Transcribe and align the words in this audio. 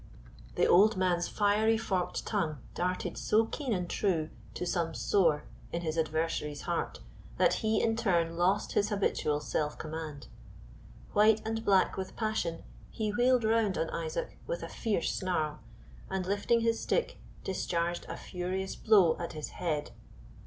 The 0.55 0.65
old 0.65 0.97
man's 0.97 1.27
fiery 1.27 1.77
forked 1.77 2.25
tongue 2.25 2.57
darted 2.73 3.19
so 3.19 3.45
keen 3.45 3.71
and 3.71 3.87
true 3.87 4.31
to 4.55 4.65
some 4.65 4.95
sore 4.95 5.43
in 5.71 5.81
his 5.83 5.95
adversary's 5.95 6.61
heart 6.63 7.01
that 7.37 7.53
he 7.61 7.79
in 7.83 7.95
turn 7.95 8.35
lost 8.35 8.71
his 8.71 8.89
habitual 8.89 9.39
self 9.39 9.77
command. 9.77 10.25
White 11.13 11.43
and 11.45 11.63
black 11.63 11.97
with 11.97 12.15
passion 12.15 12.63
he 12.89 13.11
wheeled 13.11 13.43
round 13.43 13.77
on 13.77 13.91
Isaac 13.91 14.39
with 14.47 14.63
a 14.63 14.69
fierce 14.69 15.13
snarl, 15.13 15.59
and 16.09 16.25
lifting 16.25 16.61
his 16.61 16.79
stick 16.79 17.19
discharged 17.43 18.07
a 18.09 18.17
furious 18.17 18.75
blow 18.75 19.15
at 19.19 19.33
his 19.33 19.49
head. 19.49 19.91